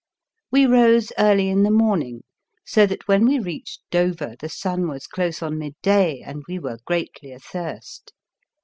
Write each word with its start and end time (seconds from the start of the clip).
We 0.49 0.65
rose 0.65 1.11
early 1.19 1.47
in 1.49 1.61
the 1.61 1.69
morn 1.69 2.01
ing, 2.01 2.21
so 2.65 2.87
that 2.87 3.07
when 3.07 3.23
we 3.27 3.37
reached 3.37 3.81
Dover 3.91 4.33
the 4.39 4.49
sun 4.49 4.87
was 4.87 5.05
close 5.05 5.43
on 5.43 5.59
midday 5.59 6.23
and 6.25 6.41
we 6.47 6.57
were 6.57 6.79
greatly 6.87 7.31
athirst. 7.31 8.11